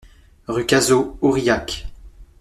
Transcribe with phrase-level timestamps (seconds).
[0.47, 1.85] Rue Cazaud, Aurillac